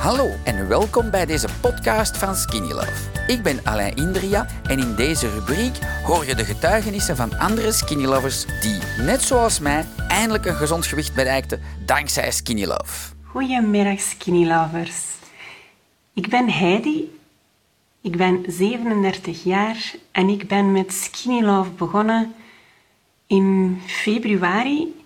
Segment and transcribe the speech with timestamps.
[0.00, 3.26] Hallo en welkom bij deze podcast van Skinny Love.
[3.26, 8.04] Ik ben Alain Indria en in deze rubriek hoor je de getuigenissen van andere Skinny
[8.04, 13.14] Lovers die, net zoals mij, eindelijk een gezond gewicht bereikten dankzij Skinny Love.
[13.24, 15.04] Goedemiddag Skinny Lovers.
[16.14, 17.18] Ik ben Heidi,
[18.00, 22.34] ik ben 37 jaar en ik ben met Skinny Love begonnen
[23.26, 25.04] in februari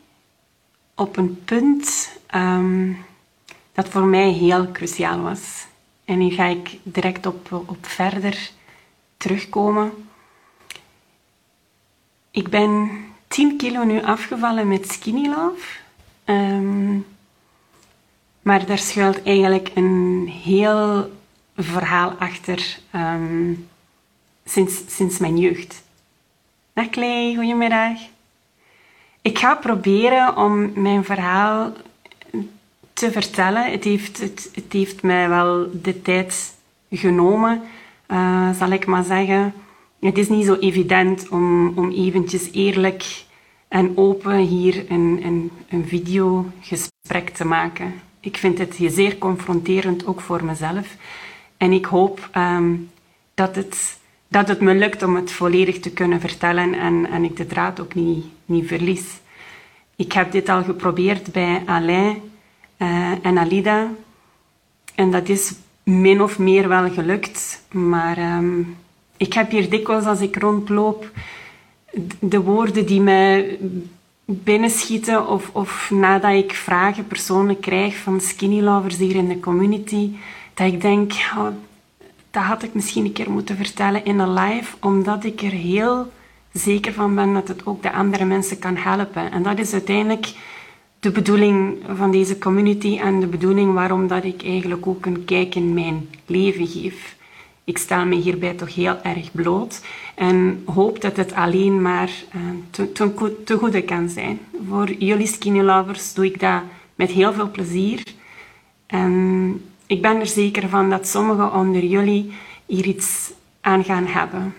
[0.95, 2.93] op een punt ehm,
[3.75, 5.67] dat voor mij heel cruciaal was.
[6.05, 8.51] En hier ga ik direct op, op verder
[9.17, 9.93] terugkomen.
[12.31, 12.91] Ik ben
[13.29, 15.79] 10 kilo nu afgevallen met Skinny Love.
[16.25, 16.99] Ehm,
[18.43, 21.13] maar daar schuilt eigenlijk een heel
[21.57, 23.53] verhaal achter ehm,
[24.45, 25.83] sinds, sinds mijn jeugd.
[26.73, 27.99] Dag Clay, goedemiddag.
[29.23, 31.73] Ik ga proberen om mijn verhaal
[32.95, 33.71] te vertellen.
[33.71, 36.55] Het heeft, het, het heeft mij wel de tijd
[36.91, 37.63] genomen,
[38.09, 39.55] uh, zal ik maar zeggen.
[40.01, 43.25] Het is niet zo evident om, om eventjes eerlijk
[43.69, 47.95] en open hier een, een, een videogesprek te maken.
[48.21, 50.97] Ik vind het zeer confronterend, ook voor mezelf.
[51.57, 52.91] En ik hoop um,
[53.35, 57.37] dat, het, dat het me lukt om het volledig te kunnen vertellen en, en ik
[57.37, 59.05] de draad ook niet, niet verlies.
[59.97, 62.21] Ik heb dit al geprobeerd bij Alain
[62.85, 63.91] uh, en Alida.
[64.95, 67.63] En dat is min of meer wel gelukt.
[67.73, 68.77] Maar um,
[69.17, 71.11] ik heb hier dikwijls als ik rondloop
[72.19, 73.59] de woorden die mij
[74.25, 80.11] binnenschieten of, of nadat ik vragen persoonlijk krijg van skinny lovers hier in de community,
[80.55, 81.13] dat ik denk,
[82.31, 86.13] dat had ik misschien een keer moeten vertellen in een live, omdat ik er heel
[86.53, 89.33] zeker van ben dat het ook de andere mensen kan helpen.
[89.33, 90.33] En dat is uiteindelijk
[91.05, 95.55] de bedoeling van deze community en de bedoeling waarom dat ik eigenlijk ook een kijk
[95.55, 97.17] in mijn leven geef.
[97.65, 99.81] Ik stel me hierbij toch heel erg bloot
[100.15, 104.39] en hoop dat het alleen maar uh, te, te, te, goede kan zijn.
[104.69, 106.63] Voor jullie skinny lovers doe ik dat
[106.95, 108.03] met heel veel plezier.
[108.87, 112.33] En ik ben er zeker van dat sommigen onder jullie
[112.67, 114.55] hier iets aan gaan hebben.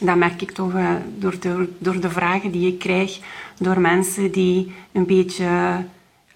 [0.00, 3.18] Dat merk ik toch uh, door, de, door de vragen die ik krijg
[3.58, 5.84] door mensen die een beetje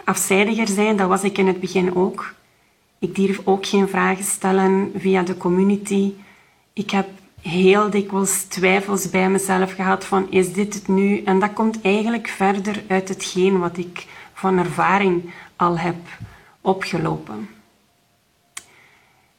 [0.05, 0.97] afzijdiger zijn.
[0.97, 2.35] Dat was ik in het begin ook.
[2.99, 6.13] Ik durf ook geen vragen stellen via de community.
[6.73, 7.09] Ik heb
[7.41, 11.23] heel dikwijls twijfels bij mezelf gehad van is dit het nu?
[11.23, 15.97] En dat komt eigenlijk verder uit hetgeen wat ik van ervaring al heb
[16.61, 17.49] opgelopen.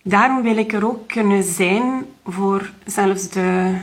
[0.04, 3.78] Daarom wil ik er ook kunnen zijn voor zelfs de,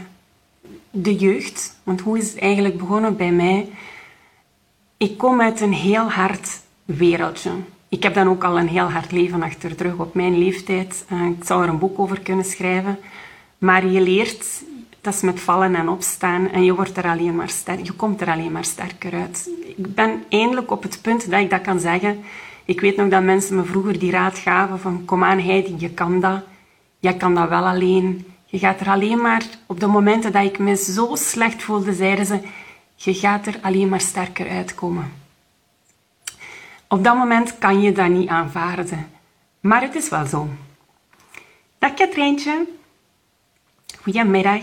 [0.90, 1.80] de jeugd.
[1.82, 3.68] Want hoe is het eigenlijk begonnen bij mij?
[4.96, 7.50] Ik kom uit een heel hard wereldje.
[7.88, 11.04] Ik heb dan ook al een heel hard leven achter de rug op mijn leeftijd.
[11.08, 12.98] Eh, ik zou er een boek over kunnen schrijven.
[13.58, 14.62] Maar je leert,
[15.00, 16.50] dat is met vallen en opstaan.
[16.50, 19.50] En je, wordt er alleen maar sterk, je komt er alleen maar sterker uit.
[19.76, 22.20] Ik ben eindelijk op het punt dat ik dat kan zeggen.
[22.64, 25.90] Ik weet nog dat mensen me vroeger die raad gaven van kom aan Heidi, je
[25.90, 26.42] kan dat.
[26.98, 28.26] Je kan dat wel alleen.
[28.50, 32.26] Je gaat er alleen maar, op de momenten dat ik me zo slecht voelde, zeiden
[32.26, 32.40] ze,
[32.94, 35.12] je gaat er alleen maar sterker uitkomen.
[36.88, 39.10] Op dat moment kan je dat niet aanvaarden.
[39.60, 40.48] Maar het is wel zo.
[41.78, 42.66] Dag Katrijntje.
[44.02, 44.62] Goedemiddag.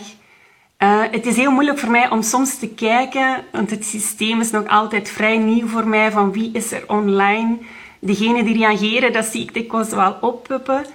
[0.79, 4.51] Uh, het is heel moeilijk voor mij om soms te kijken, want het systeem is
[4.51, 7.57] nog altijd vrij nieuw voor mij, van wie is er online.
[7.99, 10.85] Degenen die reageren, dat zie ik dikwijls wel oppuppen.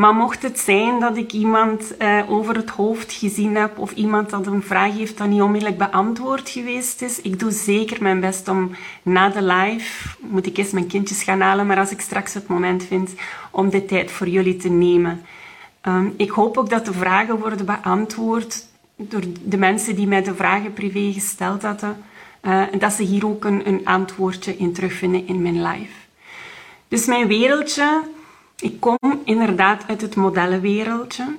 [0.00, 4.30] Maar mocht het zijn dat ik iemand uh, over het hoofd gezien heb of iemand
[4.30, 8.48] dat een vraag heeft dat niet onmiddellijk beantwoord geweest is, ik doe zeker mijn best
[8.48, 8.70] om
[9.02, 12.48] na de live, moet ik eens mijn kindjes gaan halen, maar als ik straks het
[12.48, 13.14] moment vind
[13.50, 15.22] om de tijd voor jullie te nemen.
[15.82, 20.34] Um, ik hoop ook dat de vragen worden beantwoord door de mensen die mij de
[20.34, 22.02] vragen privé gesteld hadden.
[22.42, 25.94] Uh, dat ze hier ook een, een antwoordje in terugvinden in mijn live.
[26.88, 28.02] Dus mijn wereldje
[28.60, 31.36] ik kom inderdaad uit het modellenwereldje.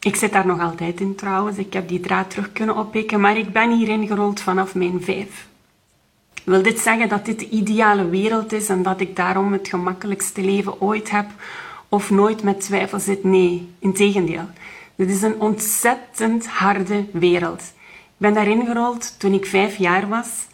[0.00, 1.58] Ik zit daar nog altijd in trouwens.
[1.58, 5.48] Ik heb die draad terug kunnen oppikken, maar ik ben hierin gerold vanaf mijn vijf.
[6.44, 10.40] Wil dit zeggen dat dit de ideale wereld is en dat ik daarom het gemakkelijkste
[10.40, 11.26] leven ooit heb
[11.88, 13.24] of nooit met twijfel zit?
[13.24, 14.48] Nee, integendeel.
[14.94, 17.60] Dit is een ontzettend harde wereld.
[17.60, 20.46] Ik ben daarin gerold toen ik vijf jaar was.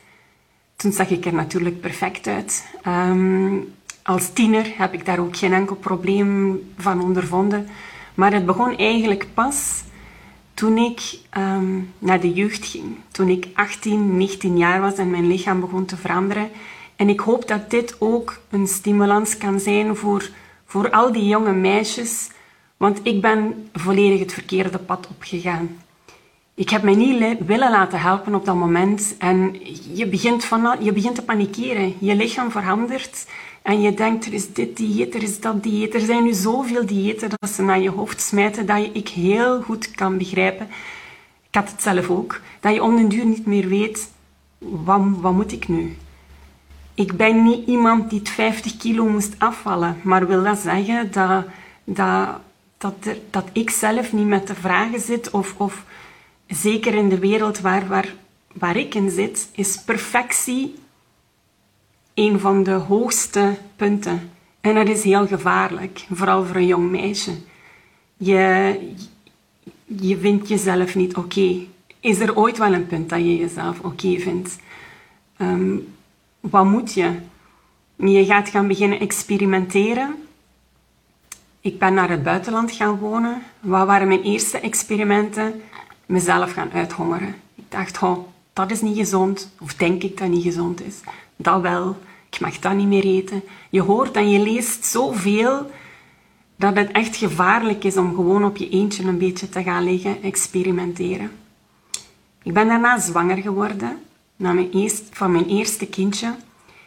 [0.77, 2.67] Toen zag ik er natuurlijk perfect uit.
[2.87, 3.75] Um,
[4.09, 7.69] als tiener heb ik daar ook geen enkel probleem van ondervonden.
[8.15, 9.83] Maar het begon eigenlijk pas
[10.55, 12.97] toen ik um, naar de jeugd ging.
[13.11, 16.51] Toen ik 18, 19 jaar was en mijn lichaam begon te veranderen.
[16.97, 20.31] En ik hoop dat dit ook een stimulans kan zijn voor,
[20.67, 22.31] voor al die jonge meisjes,
[22.77, 25.77] want ik ben volledig het verkeerde pad opgegaan.
[26.55, 29.57] Ik heb mij niet willen laten helpen op dat moment en
[29.93, 31.95] je begint, van, je begint te panikeren.
[31.99, 33.27] Je lichaam verandert
[33.69, 35.95] en je denkt, er is dit dieet, er is dat dieet.
[35.95, 39.63] Er zijn nu zoveel diëten dat ze naar je hoofd smijten dat je ik heel
[39.63, 40.69] goed kan begrijpen.
[41.49, 42.41] Ik had het zelf ook.
[42.61, 44.11] Dat je om den duur niet meer weet,
[44.59, 45.97] wat, wat moet ik nu?
[46.95, 49.97] Ik ben niet iemand die het 50 kilo moest afvallen.
[50.03, 51.45] Maar wil dat zeggen dat,
[51.85, 52.29] dat,
[52.79, 55.31] dat, dat ik zelf niet met de vragen zit?
[55.31, 55.85] Of, of
[56.47, 58.15] zeker in de wereld waar, waar,
[58.53, 60.75] waar ik in zit, is perfectie
[62.19, 64.31] een van de hoogste punten.
[64.61, 67.33] En dat is heel gevaarlijk, vooral voor een jong meisje.
[68.17, 68.79] Je,
[69.85, 71.57] je vindt jezelf niet oké.
[72.01, 74.59] Is er ooit wel een punt dat je jezelf oké vindt?
[75.37, 75.77] Ehm,
[76.41, 77.11] wat moet je?
[77.97, 80.15] Je gaat gaan beginnen experimenteren.
[81.61, 83.43] Ik ben naar het buitenland gaan wonen.
[83.61, 85.63] Wat waren mijn eerste experimenten?
[86.07, 87.35] Mezelf gaan uithongeren.
[87.55, 88.19] Ik dacht, oh,
[88.53, 89.53] dat is niet gezond.
[89.61, 91.01] Of denk ik dat niet gezond is.
[91.39, 91.97] Dat wel.
[92.31, 93.43] Ik mag dat niet meer eten.
[93.71, 95.71] Je hoort en je leest zoveel
[96.57, 100.23] dat het echt gevaarlijk is om gewoon op je eentje een beetje te gaan liggen,
[100.23, 101.31] experimenteren.
[102.43, 103.99] Ik ben daarna zwanger geworden
[104.37, 106.35] na eerst, van mijn eerste kindje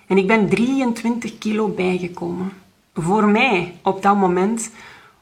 [0.07, 2.51] en ik ben 23 kilo bijgekomen.
[2.93, 4.69] Voor mij op dat moment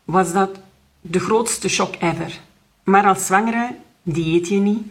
[0.04, 0.60] was dat
[1.02, 2.40] de grootste shock ever.
[2.84, 4.88] Maar als zwangere dieet je niet.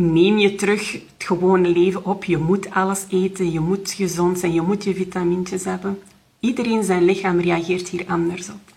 [0.00, 2.24] Neem je terug het gewone leven op.
[2.24, 6.02] Je moet alles eten, je moet gezond zijn, je moet je vitamintjes hebben.
[6.40, 8.74] Iedereen zijn lichaam reageert hier anders op.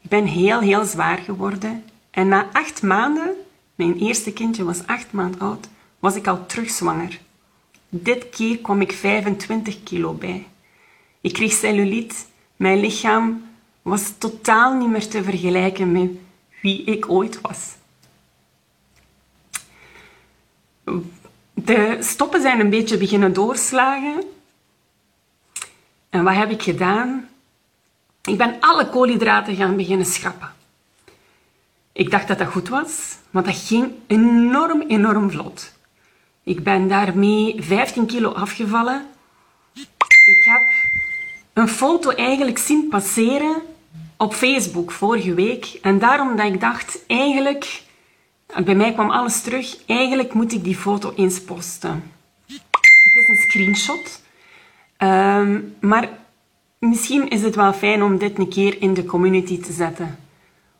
[0.00, 1.84] Ik ben heel, heel zwaar geworden.
[2.10, 3.34] En na acht maanden,
[3.74, 5.68] mijn eerste kindje was acht maanden oud,
[5.98, 7.20] was ik al terug zwanger.
[7.88, 10.46] Dit keer kwam ik 25 kilo bij.
[11.20, 12.14] Ik kreeg cellulite.
[12.56, 13.42] Mijn lichaam
[13.82, 16.10] was totaal niet meer te vergelijken met
[16.62, 17.78] wie ik ooit was.
[21.54, 24.22] De stoppen zijn een beetje beginnen doorslagen.
[26.10, 27.28] En wat heb ik gedaan?
[28.22, 30.52] Ik ben alle koolhydraten gaan beginnen schrappen.
[31.92, 35.72] Ik dacht dat dat goed was, maar dat ging enorm, enorm vlot.
[36.42, 39.06] Ik ben daarmee 15 kilo afgevallen.
[40.24, 40.60] Ik heb
[41.52, 43.62] een foto eigenlijk zien passeren
[44.16, 45.78] op Facebook vorige week.
[45.82, 47.82] En daarom dat ik dacht, eigenlijk,
[48.64, 52.12] bij mij kwam alles terug, eigenlijk moet ik die foto eens posten.
[52.46, 54.22] Het is een screenshot.
[54.96, 56.08] Ehm, maar
[56.78, 60.18] misschien is het wel fijn om dit een keer in de community te zetten.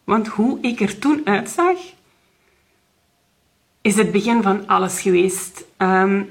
[0.04, 1.76] Want hoe ik er toen uitzag,
[3.80, 5.64] is het begin van alles geweest.
[5.76, 6.22] Ehm,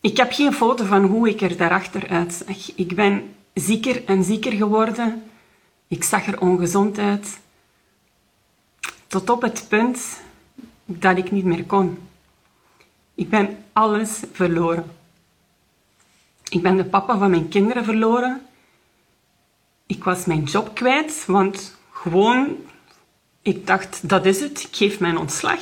[0.00, 2.74] ik heb geen foto van hoe ik er daarachter uitzag.
[2.74, 5.22] Ik ben zieker en zieker geworden.
[5.88, 7.38] Ik zag er ongezond uit.
[9.06, 10.24] Tot op het punt
[10.86, 11.98] dat ik niet meer kon.
[13.14, 14.90] Ik ben alles verloren.
[16.48, 18.46] Ik ben de papa van mijn kinderen verloren.
[19.86, 22.56] Ik was mijn job kwijt, want gewoon,
[23.42, 25.60] ik dacht, dat is het, ik geef mijn ontslag.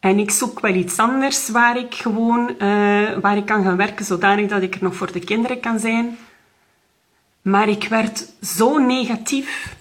[0.00, 4.04] En ik zoek wel iets anders waar ik gewoon uh, waar ik kan gaan werken,
[4.04, 6.18] zodanig dat ik er nog voor de kinderen kan zijn.
[7.42, 9.76] Maar ik werd zo negatief,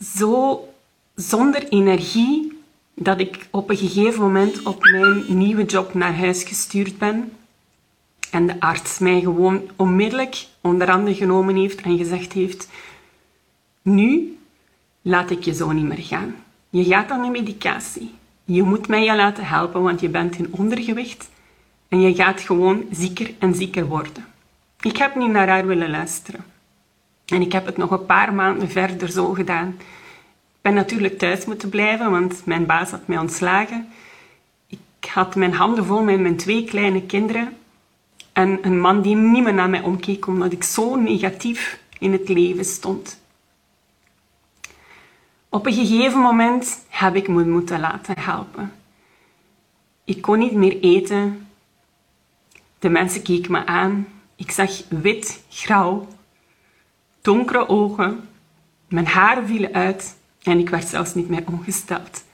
[0.00, 0.64] zo
[1.14, 2.57] zonder energie,
[2.98, 7.32] dat ik op een gegeven moment op mijn nieuwe job naar huis gestuurd ben.
[8.30, 12.68] En de arts mij gewoon onmiddellijk onder handen genomen heeft en gezegd heeft:
[13.82, 14.38] Nu
[15.02, 16.34] laat ik je zo niet meer gaan.
[16.70, 18.14] Je gaat aan de medicatie.
[18.44, 21.30] Je moet mij je laten helpen, want je bent in ondergewicht
[21.88, 24.26] en je gaat gewoon zieker en zieker worden.
[24.80, 26.44] Ik heb niet naar haar willen luisteren.
[27.26, 29.76] En ik heb het nog een paar maanden verder zo gedaan.
[30.68, 33.88] Ben natuurlijk thuis moeten blijven, want mijn baas had mij ontslagen.
[34.66, 37.56] Ik had mijn handen vol met mijn twee kleine kinderen.
[38.32, 42.28] En een man die niet meer naar mij omkeek, omdat ik zo negatief in het
[42.28, 43.20] leven stond.
[45.48, 48.72] Op een gegeven moment heb ik me moeten laten helpen.
[50.04, 51.48] Ik kon niet meer eten.
[52.78, 54.08] De mensen keken me aan.
[54.36, 56.08] Ik zag wit, grauw,
[57.20, 58.28] donkere ogen.
[58.88, 60.16] Mijn haren vielen uit
[60.50, 62.24] en ik werd zelfs niet meer ongesteld.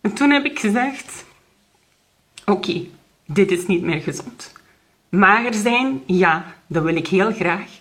[0.00, 1.24] En toen heb ik gezegd:
[2.46, 2.86] Oké,
[3.26, 4.52] dit is niet meer gezond.
[5.08, 7.80] Mager zijn, ja, dat wil ik heel graag.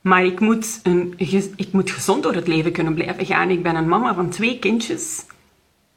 [0.00, 1.14] Maar ik moet, een,
[1.56, 3.50] ik moet gezond door het leven kunnen blijven gaan.
[3.50, 5.24] Ik ben een mama van twee kindjes.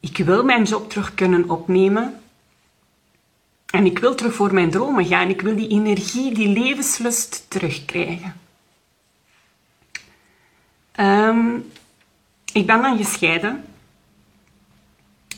[0.00, 2.20] Ik wil mijn job terug kunnen opnemen.
[3.70, 5.28] En ik wil terug voor mijn dromen gaan.
[5.28, 8.40] Ik wil die energie, die levenslust terugkrijgen.
[10.92, 11.58] Ehm,
[12.52, 13.64] ik ben dan gescheiden.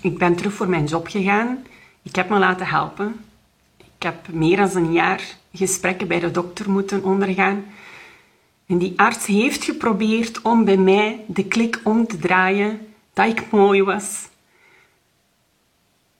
[0.00, 1.66] Ik ben terug voor mijn job gegaan.
[2.02, 3.24] Ik heb me laten helpen.
[3.76, 7.64] Ik heb meer dan een jaar gesprekken bij de dokter moeten ondergaan.
[8.66, 13.50] En die arts heeft geprobeerd om bij mij de klik om te draaien dat ik
[13.50, 14.28] mooi was,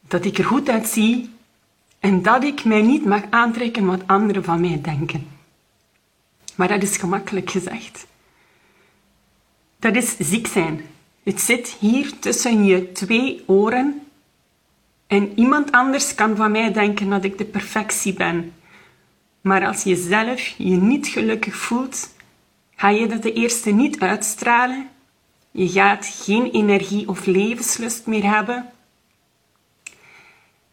[0.00, 1.30] dat ik er goed uitzie
[1.98, 5.26] en dat ik mij niet mag aantrekken wat anderen van mij denken.
[6.54, 8.06] Maar dat is gemakkelijk gezegd.
[9.84, 10.80] Dat is ziek zijn.
[11.22, 14.02] Het zit hier tussen je twee oren
[15.06, 18.54] en iemand anders kan van mij denken dat ik de perfectie ben.
[19.40, 22.14] Maar als je zelf je niet gelukkig voelt,
[22.76, 24.88] ga je dat de eerste niet uitstralen.
[25.50, 28.70] Je gaat geen energie of levenslust meer hebben.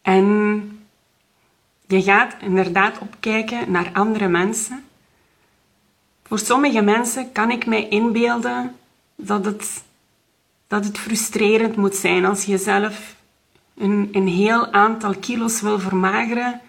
[0.02, 0.80] En
[1.88, 4.84] je gaat inderdaad opkijken naar andere mensen.
[6.24, 8.76] Voor sommige mensen kan ik mij inbeelden
[9.22, 9.84] dat het,
[10.68, 13.16] dat het frustrerend moet zijn als je zelf
[13.78, 16.62] een, een heel aantal kilo's wil vermageren.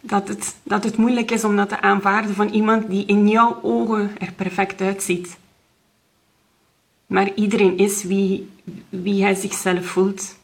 [0.00, 3.58] Dat het, dat het moeilijk is om dat te aanvaarden van iemand die in jouw
[3.62, 5.38] ogen er perfect uitziet.
[7.06, 8.50] Maar iedereen is wie,
[8.88, 10.36] wie hij zichzelf voelt.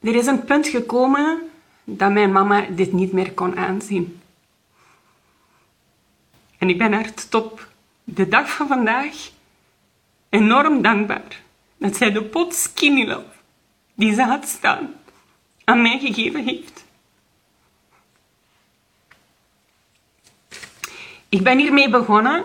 [0.00, 1.38] Er is een punt gekomen
[1.84, 4.20] dat mijn mama dit niet meer kon aanzien.
[6.64, 7.60] En ik ben haar tot
[8.04, 9.30] de dag van vandaag
[10.28, 11.42] enorm dankbaar
[11.76, 13.24] dat zij de pot Skinny
[13.94, 14.94] die ze had staan
[15.64, 16.84] aan mij gegeven heeft.
[21.28, 22.44] Ik ben hiermee begonnen.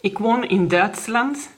[0.00, 1.50] Ik woon in Duitsland.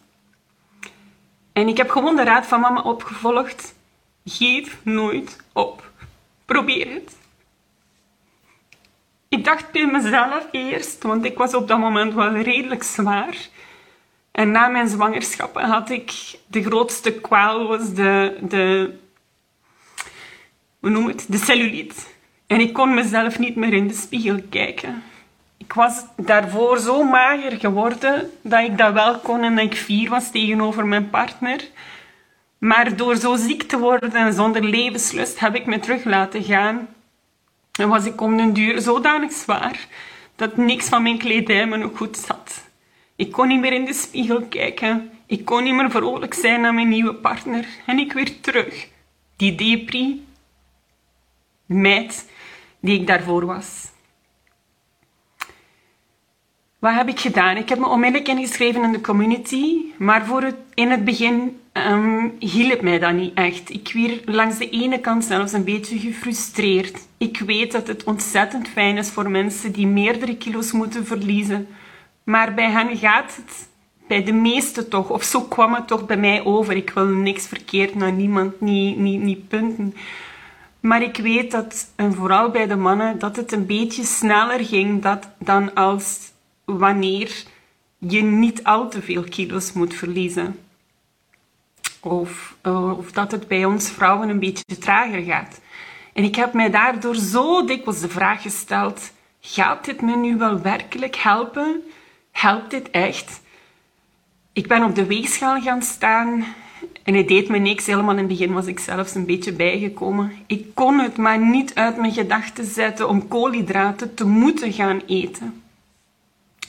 [1.52, 3.74] En ik heb gewoon de raad van mama opgevolgd.
[4.24, 5.90] Geef nooit op.
[6.44, 7.16] Probeer het.
[9.28, 13.36] Ik dacht bij mezelf eerst, want ik was op dat moment wel redelijk zwaar.
[14.30, 16.12] En na mijn zwangerschap had ik
[16.46, 18.94] de grootste kwaal, was de, de
[20.80, 21.94] hoe noem het, de cellulite.
[22.46, 25.02] En ik kon mezelf niet meer in de spiegel kijken.
[25.56, 30.08] Ik was daarvoor zo mager geworden dat ik dat wel kon en dat ik fier
[30.08, 31.64] was tegenover mijn partner.
[32.58, 36.88] Maar door zo ziek te worden en zonder levenslust heb ik me terug laten gaan.
[37.78, 39.86] En was ik om den duur zodanig zwaar
[40.36, 42.66] dat niks van mijn kledij me nog goed zat.
[43.16, 45.10] Ik kon niet meer in de spiegel kijken.
[45.26, 47.66] Ik kon niet meer vrolijk zijn naar mijn nieuwe partner.
[47.86, 48.88] En ik weer terug.
[49.36, 50.26] Die depri,
[51.66, 52.30] meid
[52.80, 53.86] die ik daarvoor was.
[56.78, 57.56] Wat heb ik gedaan?
[57.56, 62.80] Ik heb me onmiddellijk ingeschreven in de community, maar voor in het begin um, hielp
[62.80, 63.70] mij dat niet echt.
[63.70, 67.07] Ik werd langs de ene kant zelfs een beetje gefrustreerd.
[67.18, 71.68] Ik weet dat het ontzettend fijn is voor mensen die meerdere kilo's moeten verliezen.
[72.24, 73.68] Maar bij hen gaat het,
[74.08, 76.76] bij de meesten toch, of zo kwam het toch bij mij over.
[76.76, 79.94] Ik wil niks verkeerd naar niemand, niet, niet, niet punten.
[80.80, 85.02] Maar ik weet dat, en vooral bij de mannen, dat het een beetje sneller ging
[85.02, 86.32] dat, dan als
[86.64, 87.42] wanneer
[87.98, 90.58] je niet al te veel kilo's moet verliezen.
[92.00, 92.56] Of,
[92.98, 95.60] of dat het bij ons vrouwen een beetje trager gaat.
[96.18, 100.60] En ik heb mij daardoor zo dikwijls de vraag gesteld: gaat dit me nu wel
[100.60, 101.82] werkelijk helpen?
[102.30, 103.40] Helpt dit echt?
[104.52, 106.44] Ik ben op de weegschaal gaan staan
[107.02, 107.86] en het deed me niks.
[107.86, 110.32] Helemaal in het begin was ik zelfs een beetje bijgekomen.
[110.46, 115.62] Ik kon het maar niet uit mijn gedachten zetten om koolhydraten te moeten gaan eten.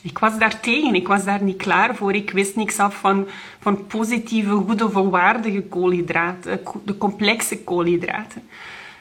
[0.01, 2.13] Ik was daar tegen, ik was daar niet klaar voor.
[2.13, 3.27] Ik wist niks af van,
[3.59, 8.41] van positieve, goede, volwaardige koolhydraten, de complexe koolhydraten.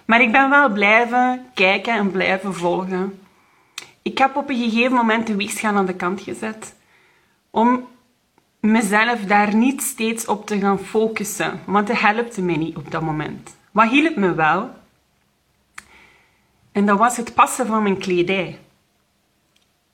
[0.09, 3.21] Maar ik ben wel blijven kijken en blijven volgen.
[4.03, 6.75] Ik heb op een gegeven moment de weegschaal aan de kant gezet.
[7.51, 7.89] Om
[8.61, 11.61] mezelf daar niet steeds op te gaan focussen.
[11.65, 13.57] Want dat helpte me niet op dat moment.
[13.71, 14.71] Wat hielp me wel?
[16.73, 18.59] En dat was het passen van mijn kledij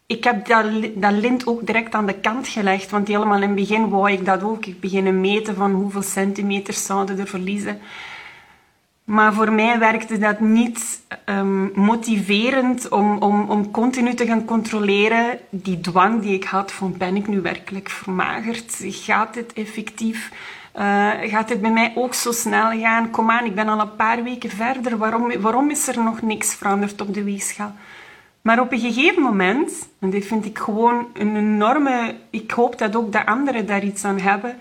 [0.06, 3.54] ik heb dat, dat lint ook direct aan de kant gelegd, want helemaal in het
[3.54, 4.66] begin wou ik dat ook.
[4.66, 7.80] Ik beginnen meten van hoeveel centimeters zouden er verliezen.
[9.04, 15.38] Maar voor mij werkte dat niet um, motiverend om, om, om continu te gaan controleren.
[15.50, 18.76] Die dwang die ik had van ben ik nu werkelijk vermagerd?
[18.80, 20.32] Gaat dit effectief?
[20.78, 23.10] Uh, gaat dit bij mij ook zo snel gaan?
[23.10, 24.98] Kom aan, ik ben al een paar weken verder.
[24.98, 27.72] Waarom, waarom is er nog niks veranderd op de weegschaal?
[28.40, 32.14] Maar op een gegeven moment, en dit vind ik gewoon een enorme...
[32.30, 34.56] Ik hoop dat ook de anderen daar iets aan hebben.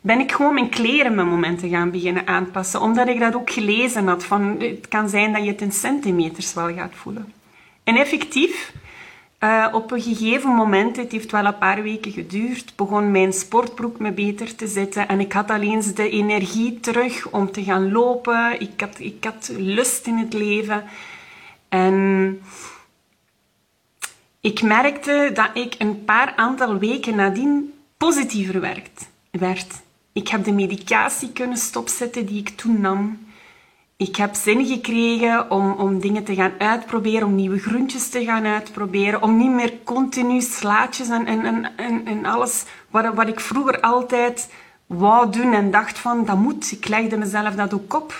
[0.00, 2.80] Ben ik gewoon mijn kleren mijn momenten gaan beginnen aanpassen.
[2.80, 4.24] Omdat ik dat ook gelezen had.
[4.24, 7.32] Van, het kan zijn dat je het in centimeters wel gaat voelen.
[7.84, 8.72] En effectief,
[9.44, 13.98] Uh, op een gegeven moment, het heeft wel een paar weken geduurd, begon mijn sportbroek
[13.98, 15.08] me beter te zitten.
[15.08, 18.60] En ik had alleen de energie terug om te gaan lopen.
[18.60, 20.84] Ik had, ik had lust in het leven.
[21.68, 22.40] En
[24.40, 29.08] ik merkte dat ik een paar aantal weken nadien positiever werd.
[30.18, 33.18] Ik heb de medicatie kunnen stopzetten die ik toen nam.
[33.96, 38.44] Ik heb zin gekregen om, om dingen te gaan uitproberen, om nieuwe groentjes te gaan
[38.44, 43.80] uitproberen, om niet meer continu slaatjes en, en, en, en alles wat, wat ik vroeger
[43.80, 44.52] altijd
[44.86, 46.72] wou doen en dacht van, dat moet.
[46.72, 48.14] Ik legde mezelf dat ook op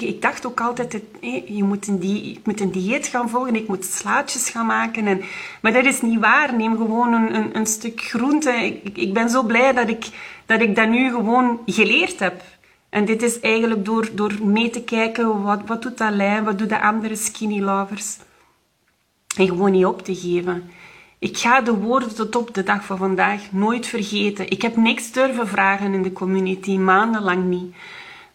[0.00, 1.02] ik dacht ook altijd,
[1.46, 5.06] je moet een, die, ik moet een dieet gaan volgen, ik moet slaatjes gaan maken.
[5.06, 5.22] En,
[5.60, 6.56] maar dat is niet waar.
[6.56, 8.50] Neem gewoon een, een, een stuk groente.
[8.50, 10.06] Ik, ik, ben zo blij dat ik,
[10.46, 12.42] dat ik dat nu gewoon geleerd heb.
[12.88, 16.68] En dit is eigenlijk door, door mee te kijken, wat, wat doet lijn, wat doen
[16.68, 18.16] de andere skinny lovers.
[19.36, 20.70] En gewoon niet op te geven.
[21.18, 24.50] Ik ga de woorden tot op de dag van vandaag nooit vergeten.
[24.50, 27.74] Ik heb niks durven vragen in de community, maandenlang niet.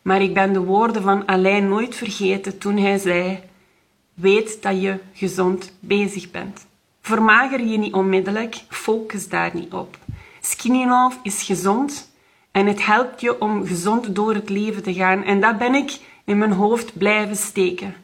[0.07, 3.39] Maar ik ben de woorden van Alain nooit vergeten toen hij zei:
[4.13, 6.67] Weet dat je gezond bezig bent.
[7.01, 9.97] Vermager je niet onmiddellijk, focus daar niet op.
[10.41, 12.11] Skinny Love is gezond
[12.51, 15.23] en het helpt je om gezond door het leven te gaan.
[15.23, 17.95] En dat ben ik in mijn hoofd blijven steken.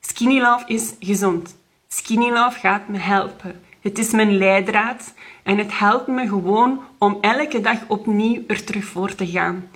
[0.00, 1.56] Skinny Love is gezond.
[1.88, 3.60] Skinny Love gaat me helpen.
[3.80, 8.84] Het is mijn leidraad en het helpt me gewoon om elke dag opnieuw er terug
[8.84, 9.68] voor te gaan.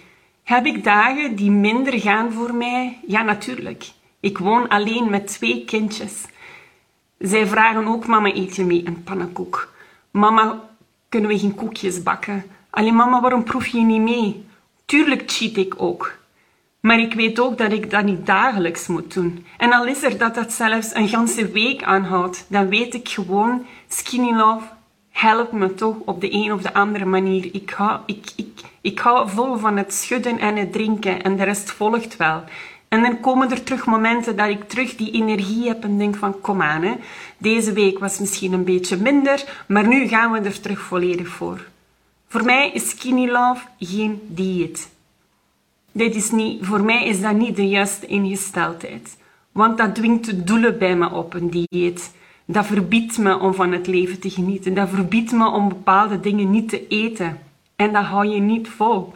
[0.45, 2.99] Heb ik dagen die minder gaan voor mij?
[3.07, 3.85] Ja, natuurlijk.
[4.21, 6.25] Ik woon alleen met twee kindjes.
[7.19, 9.73] Zij vragen ook, mama, eet je mee een pannenkoek?
[10.11, 10.61] Mama,
[11.09, 12.45] kunnen we geen koekjes bakken?
[12.71, 14.45] Alleen mama, waarom proef je niet mee?
[14.85, 16.19] Tuurlijk cheat ik ook.
[16.81, 19.47] Maar ik weet ook dat ik dat niet dagelijks moet doen.
[19.57, 23.67] En al is er dat dat zelfs een ganse week aanhoudt, dan weet ik gewoon,
[23.89, 24.67] skinny love
[25.15, 27.49] helpt me toch op de een of de andere manier.
[27.53, 31.45] Ik hou, ik, ik, ik hou vol van het schudden en het drinken en de
[31.45, 32.43] rest volgt wel.
[32.89, 36.41] En dan komen er terug momenten dat ik terug die energie heb en denk van
[36.41, 36.95] kom aan, hè.
[37.39, 41.67] deze week was misschien een beetje minder, maar nu gaan we er terug volledig voor.
[42.29, 44.91] Voor mij is skinny love geen dieet.
[45.93, 49.17] Dit is niet, voor mij is dat niet de juiste ingesteldheid.
[49.53, 52.13] Want dat dwingt doelen bij me op, een dieet.
[52.45, 54.75] Dat verbiedt me om van het leven te genieten.
[54.75, 57.39] Dat verbiedt me om bepaalde dingen niet te eten.
[57.77, 59.13] En dat hou je niet vol.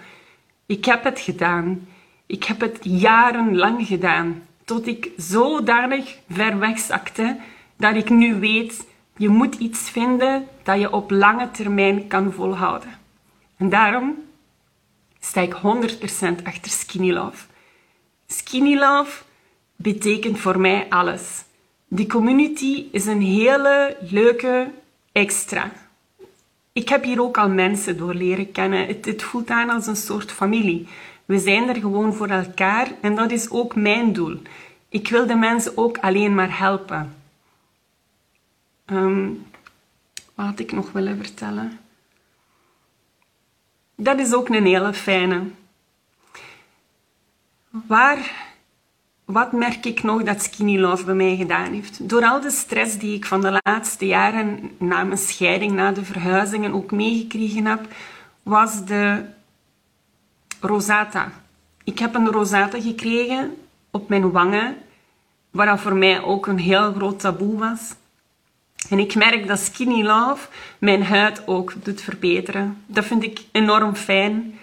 [0.67, 1.89] Ik heb het gedaan.
[2.27, 4.43] Ik heb het jarenlang gedaan.
[4.65, 7.37] Tot ik zodanig ver wegzakte
[7.77, 8.87] dat ik nu weet,
[9.17, 12.91] je moet iets vinden dat je op lange termijn kan volhouden.
[13.57, 14.15] En daarom
[15.21, 15.59] sta ik 100%
[16.43, 17.47] achter Skinny Love.
[18.27, 19.23] Skinny Love
[19.77, 21.45] betekent voor mij alles.
[21.89, 24.71] Die community is een hele leuke
[25.13, 25.73] extra.
[26.73, 28.87] Ik heb hier ook al mensen door leren kennen.
[28.87, 30.89] Het, het, voelt aan als een soort familie.
[31.25, 34.43] We zijn er gewoon voor elkaar en dat is ook mijn doel.
[34.89, 37.15] Ik wil de mensen ook alleen maar helpen.
[38.87, 39.47] Um,
[40.35, 41.79] wat had ik nog willen vertellen?
[43.95, 45.43] Dat is ook een hele fijne.
[47.71, 48.48] Waar
[49.29, 52.09] wat merk ik nog dat Skinny Love bij mij gedaan heeft?
[52.09, 56.05] Door al de stress die ik van de laatste jaren na mijn scheiding, na de
[56.05, 57.81] verhuizingen ook meegekregen heb,
[58.43, 59.25] was de
[60.61, 61.33] rosata.
[61.85, 63.57] Ik heb een rosata gekregen
[63.91, 64.77] op mijn wangen,
[65.51, 67.95] wat voor mij ook een heel groot taboe was.
[68.91, 72.83] En ik merk dat Skinny Love mijn huid ook doet verbeteren.
[72.87, 74.59] Dat vind ik enorm fijn.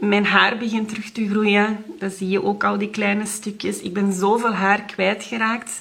[0.00, 1.84] Mijn haar begint terug te groeien.
[1.98, 3.80] Dan zie je ook al die kleine stukjes.
[3.80, 5.80] Ik ben zoveel haar kwijtgeraakt.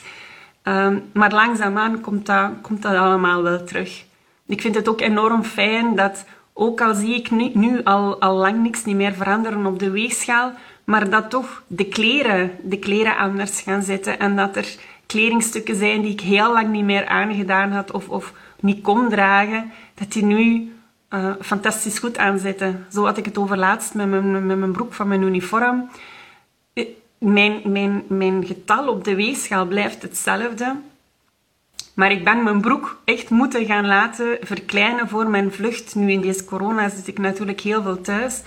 [0.63, 4.03] Um, maar langzaamaan komt dat, komt dat allemaal wel terug.
[4.47, 8.35] Ik vind het ook enorm fijn dat, ook al zie ik nu, nu al, al
[8.35, 10.51] lang niks niet meer veranderen op de weegschaal,
[10.83, 14.75] maar dat toch de kleren, de kleren anders gaan zitten en dat er
[15.05, 19.71] kledingstukken zijn die ik heel lang niet meer aangedaan had of, of niet kon dragen,
[19.93, 20.74] dat die nu
[21.15, 22.85] uh, fantastisch goed aanzetten.
[22.91, 25.89] Zo had ik het over laatst met mijn, broek van mijn uniform.
[26.73, 26.85] Eh,
[27.17, 30.75] mijn, mijn, mijn getal op de weegschaal blijft hetzelfde.
[31.93, 35.95] Maar ik ben mijn broek echt moeten gaan laten verkleinen voor mijn vlucht.
[35.95, 38.41] Nu in deze corona zit ik natuurlijk heel veel thuis.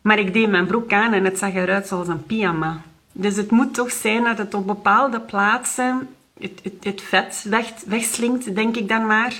[0.00, 2.80] Maar ik deed mijn broek aan en het zag eruit zoals een pyjama.
[3.12, 6.08] Dus het moet toch zijn dat het op bepaalde plaatsen
[6.38, 9.34] het, het, vet weg, wegslinkt, denk ik dan maar.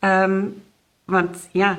[0.00, 0.62] Um,
[1.04, 1.78] want ja,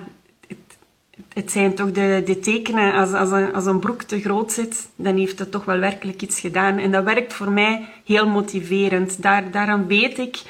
[1.33, 2.93] het, zijn toch de, de tekenen.
[2.93, 6.21] Als, als, een, als een broek te groot zit, dan heeft het toch wel werkelijk
[6.21, 6.77] iets gedaan.
[6.77, 9.21] En dat werkt voor mij heel motiverend.
[9.21, 10.41] Daar, daaraan weet ik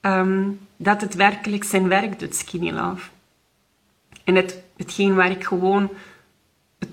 [0.00, 3.08] ehm, dat het werkelijk zijn werk doet, Skinny Love.
[4.24, 5.90] En het, hetgeen waar ik gewoon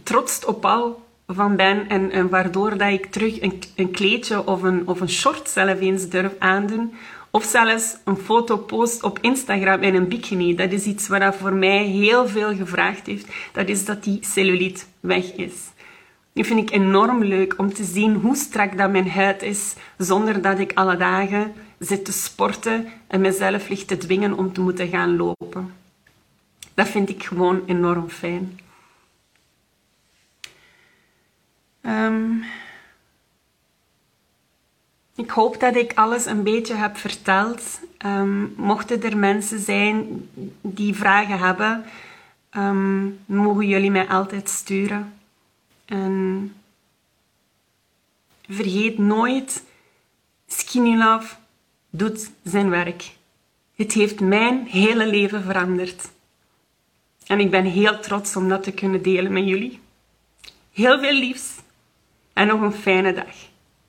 [0.03, 4.61] trots op al van ben en, en waardoor dat ik terug een, een kleedje of
[4.61, 6.93] een, of een short zelf eens durf aandoen.
[7.37, 10.55] Of zelfs een foto post op Instagram in een bikini.
[10.55, 13.27] Dat is iets wat voor mij heel veel gevraagd heeft.
[13.53, 15.53] Dat is dat die cellulite weg is.
[16.33, 20.41] Dat vind ik enorm leuk om te zien hoe strak dat mijn huid is, zonder
[20.41, 24.87] dat ik alle dagen zit te sporten en mezelf ligt te dwingen om te moeten
[24.87, 25.73] gaan lopen.
[26.73, 28.59] Dat vind ik gewoon enorm fijn.
[31.81, 32.31] Ehm,
[35.17, 37.79] ik hoop dat ik alles een beetje heb verteld.
[38.05, 40.29] Um, mochten er mensen zijn
[40.61, 41.85] die vragen hebben,
[42.51, 45.13] um, mogen jullie mij altijd sturen.
[45.85, 46.53] En
[48.49, 49.63] vergeet nooit,
[50.47, 51.35] Skinny Love
[51.89, 53.15] doet zijn werk.
[53.75, 56.09] Het heeft mijn hele leven veranderd.
[57.25, 59.79] En ik ben heel trots om dat te kunnen delen met jullie.
[60.71, 61.55] Heel veel liefs
[62.33, 63.46] en nog een fijne dag.